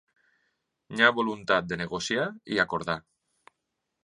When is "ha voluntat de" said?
1.07-1.79